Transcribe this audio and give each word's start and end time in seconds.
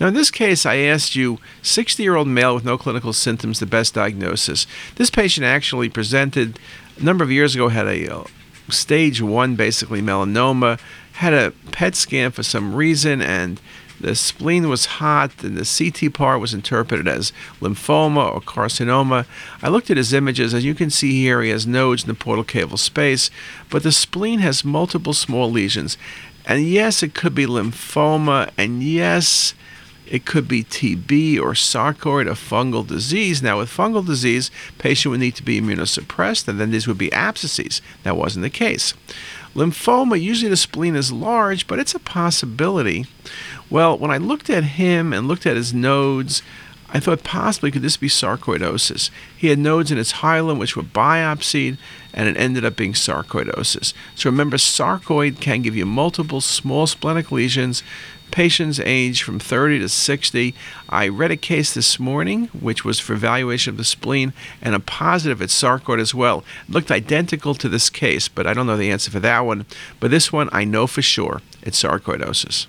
Now, 0.00 0.06
in 0.06 0.14
this 0.14 0.30
case, 0.30 0.64
I 0.64 0.76
asked 0.76 1.16
you 1.16 1.38
60 1.62 2.02
year 2.02 2.16
old 2.16 2.28
male 2.28 2.54
with 2.54 2.64
no 2.64 2.78
clinical 2.78 3.12
symptoms, 3.12 3.58
the 3.58 3.66
best 3.66 3.94
diagnosis. 3.94 4.66
This 4.94 5.10
patient 5.10 5.44
actually 5.44 5.88
presented 5.88 6.58
a 6.98 7.02
number 7.02 7.24
of 7.24 7.30
years 7.30 7.54
ago, 7.54 7.68
had 7.68 7.86
a 7.86 8.14
uh, 8.14 8.24
stage 8.68 9.20
one, 9.20 9.56
basically 9.56 10.00
melanoma, 10.00 10.78
had 11.14 11.32
a 11.32 11.52
PET 11.72 11.96
scan 11.96 12.30
for 12.30 12.42
some 12.42 12.74
reason, 12.74 13.20
and 13.20 13.60
the 14.00 14.14
spleen 14.14 14.68
was 14.68 14.86
hot, 14.86 15.42
and 15.42 15.56
the 15.56 15.66
CT 15.66 16.14
part 16.14 16.40
was 16.40 16.54
interpreted 16.54 17.08
as 17.08 17.32
lymphoma 17.60 18.32
or 18.32 18.40
carcinoma. 18.40 19.26
I 19.60 19.68
looked 19.68 19.90
at 19.90 19.96
his 19.96 20.12
images. 20.12 20.54
As 20.54 20.64
you 20.64 20.74
can 20.74 20.90
see 20.90 21.20
here, 21.20 21.42
he 21.42 21.50
has 21.50 21.66
nodes 21.66 22.04
in 22.04 22.08
the 22.08 22.14
portal 22.14 22.44
caval 22.44 22.78
space, 22.78 23.30
but 23.70 23.82
the 23.82 23.90
spleen 23.90 24.38
has 24.38 24.64
multiple 24.64 25.12
small 25.12 25.50
lesions. 25.50 25.98
And 26.46 26.62
yes, 26.62 27.02
it 27.02 27.14
could 27.14 27.34
be 27.34 27.46
lymphoma, 27.46 28.50
and 28.56 28.82
yes, 28.82 29.54
it 30.10 30.24
could 30.24 30.48
be 30.48 30.64
TB 30.64 31.38
or 31.38 31.52
sarcoid 31.52 32.26
or 32.26 32.32
fungal 32.32 32.86
disease. 32.86 33.42
Now, 33.42 33.58
with 33.58 33.68
fungal 33.68 34.04
disease, 34.04 34.50
patient 34.78 35.10
would 35.10 35.20
need 35.20 35.36
to 35.36 35.42
be 35.42 35.60
immunosuppressed, 35.60 36.48
and 36.48 36.58
then 36.58 36.70
these 36.70 36.86
would 36.86 36.98
be 36.98 37.12
abscesses. 37.12 37.82
That 38.02 38.16
wasn't 38.16 38.42
the 38.42 38.50
case. 38.50 38.94
Lymphoma, 39.54 40.20
usually 40.20 40.50
the 40.50 40.56
spleen 40.56 40.94
is 40.94 41.10
large, 41.10 41.66
but 41.66 41.78
it's 41.78 41.94
a 41.94 41.98
possibility. 41.98 43.06
Well, 43.70 43.98
when 43.98 44.10
I 44.10 44.18
looked 44.18 44.48
at 44.50 44.64
him 44.64 45.12
and 45.12 45.26
looked 45.26 45.46
at 45.46 45.56
his 45.56 45.74
nodes, 45.74 46.42
I 46.90 47.00
thought 47.00 47.22
possibly 47.22 47.70
could 47.70 47.82
this 47.82 47.98
be 47.98 48.08
sarcoidosis? 48.08 49.10
He 49.36 49.48
had 49.48 49.58
nodes 49.58 49.90
in 49.90 49.98
his 49.98 50.14
hilum 50.14 50.58
which 50.58 50.76
were 50.76 50.82
biopsied, 50.82 51.76
and 52.14 52.28
it 52.28 52.36
ended 52.38 52.64
up 52.64 52.76
being 52.76 52.94
sarcoidosis. 52.94 53.92
So 54.14 54.30
remember, 54.30 54.56
sarcoid 54.56 55.40
can 55.40 55.60
give 55.62 55.76
you 55.76 55.84
multiple 55.84 56.40
small 56.40 56.86
splenic 56.86 57.30
lesions. 57.30 57.82
Patients 58.30 58.80
age 58.80 59.22
from 59.22 59.38
30 59.38 59.80
to 59.80 59.88
60. 59.88 60.54
I 60.88 61.08
read 61.08 61.30
a 61.30 61.36
case 61.36 61.72
this 61.72 61.98
morning, 61.98 62.46
which 62.58 62.84
was 62.84 63.00
for 63.00 63.14
evaluation 63.14 63.70
of 63.72 63.76
the 63.76 63.84
spleen, 63.84 64.32
and 64.62 64.74
a 64.74 64.80
positive 64.80 65.40
at 65.42 65.48
sarcoid 65.48 66.00
as 66.00 66.14
well. 66.14 66.44
It 66.66 66.72
looked 66.72 66.90
identical 66.90 67.54
to 67.54 67.68
this 67.68 67.88
case, 67.90 68.28
but 68.28 68.46
I 68.46 68.54
don't 68.54 68.66
know 68.66 68.76
the 68.76 68.90
answer 68.90 69.10
for 69.10 69.20
that 69.20 69.40
one. 69.40 69.66
But 70.00 70.10
this 70.10 70.32
one, 70.32 70.48
I 70.52 70.64
know 70.64 70.86
for 70.86 71.02
sure 71.02 71.42
it's 71.62 71.82
sarcoidosis. 71.82 72.52